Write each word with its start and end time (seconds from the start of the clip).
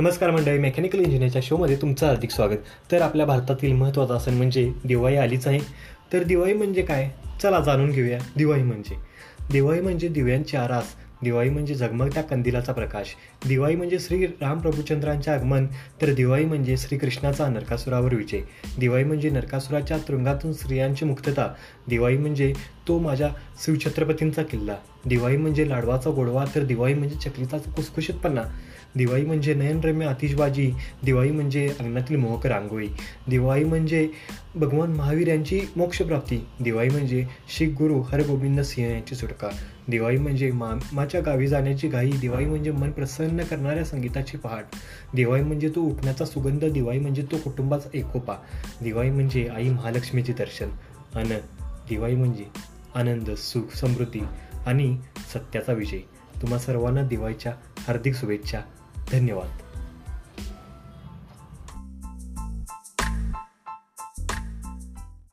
नमस्कार 0.00 0.30
मंडळी 0.30 0.58
मेकॅनिकल 0.58 0.98
इंजिनिअरच्या 0.98 1.42
शोमध्ये 1.44 1.76
तुमचं 1.76 2.06
हार्दिक 2.06 2.30
स्वागत. 2.30 2.56
तर 2.92 3.02
आपल्या 3.02 3.26
भारतातील 3.26 3.72
महत्त्वाचा 3.72 4.18
सण 4.18 4.34
म्हणजे 4.34 4.72
दिवाळी 4.84 5.16
आलीच 5.16 5.46
आहे. 5.46 5.58
तर 6.12 6.22
दिवाळी 6.22 6.52
म्हणजे 6.52 6.82
काय? 6.82 7.10
चला 7.42 7.60
जाणून 7.60 7.90
घेऊया. 7.90 8.18
दिवाळी 8.36 8.62
म्हणजे? 8.62 8.96
दिवाळी 9.52 9.80
म्हणजे 9.80 10.08
दिव्यांची 10.08 10.56
आरास. 10.56 10.84
दिवाळी 11.22 11.50
म्हणजे 11.50 11.74
झगमगत्या 11.74 12.22
कंदिलाचा 12.22 12.72
प्रकाश. 12.72 13.06
दिवाळी 13.48 13.76
म्हणजे 13.76 13.98
श्री 13.98 14.26
रामप्रभूचंद्रांचे 14.26 15.30
आगमन. 15.30 15.66
तर 16.02 16.12
दिवाळी 16.12 16.44
म्हणजे 16.44 16.76
श्रीकृष्णाचा 16.76 17.48
नरकासुरावर 17.48 18.14
विजय. 18.14 18.40
दिवाळी 18.78 19.04
म्हणजे 19.04 19.30
नरकासुराच्या 19.30 19.98
तुरुंगातून 19.98 20.52
स्त्रियांची 20.52 21.04
मुक्तता. 21.04 21.54
दिवाळी 21.88 22.16
म्हणजे 22.16 22.52
तो 22.90 22.98
माझ्या 22.98 23.28
शिवछत्रपतींचा 23.64 24.42
किल्ला 24.42 24.74
दिवाळी 25.06 25.36
म्हणजे 25.36 25.68
लाडवाचा 25.68 26.10
गोडवा 26.10 26.44
तर 26.54 26.64
दिवाळी 26.64 26.94
म्हणजे 26.94 27.16
चकलीचा 27.16 27.58
कुसकुशीतपणा 27.76 28.42
दिवाळी 28.96 29.24
म्हणजे 29.24 29.54
नयनरम्य 29.54 30.06
आतिषबाजी 30.06 30.70
दिवाळी 31.04 31.30
म्हणजे 31.30 31.66
अंगणातील 31.80 32.16
मोहक 32.16 32.46
रांगोळी 32.46 32.88
दिवाळी 33.28 33.64
म्हणजे 33.64 34.06
भगवान 34.54 34.92
महावीर 34.92 35.28
यांची 35.28 35.60
मोक्षप्राप्ती 35.76 36.40
दिवाळी 36.60 36.88
म्हणजे 36.88 37.24
शीख 37.48 37.76
गुरु 37.78 38.00
हरगोविंद 38.02 38.60
सिंह 38.60 38.90
यांची 38.90 39.14
सुटका 39.14 39.50
दिवाळी 39.88 40.18
म्हणजे 40.18 40.50
मामाच्या 40.50 41.20
गावी 41.20 41.46
जाण्याची 41.46 41.88
घाई 41.88 42.10
दिवाळी 42.20 42.44
म्हणजे 42.44 42.70
मन 42.70 42.90
प्रसन्न 42.90 43.44
करणाऱ्या 43.44 43.84
संगीताची 43.84 44.36
पहाट 44.36 44.76
दिवाळी 45.14 45.42
म्हणजे 45.42 45.68
तो 45.68 45.82
उठण्याचा 45.82 46.24
सुगंध 46.24 46.64
दिवाळी 46.64 46.98
म्हणजे 46.98 47.22
तो 47.22 47.36
कुटुंबाचा 47.36 47.96
एकोपा 47.98 48.36
दिवाळी 48.82 49.10
म्हणजे 49.10 49.48
आई 49.48 49.68
महालक्ष्मीचे 49.68 50.32
दर्शन 50.32 50.70
अन 51.14 51.32
दिवाळी 51.88 52.14
म्हणजे 52.14 52.44
आनंद 52.94 53.30
सुख 53.30 53.74
समृद्धी 53.74 54.20
आणि 54.66 54.98
सत्याचा 55.34 55.72
विजय. 55.72 55.98
तुम्हा 56.42 56.58
सर्वांना 56.58 57.02
दिवाळीच्या 57.02 57.54
हार्दिक 57.78 58.14
शुभेच्छा. 58.14 58.60
धन्यवाद. 59.12 59.69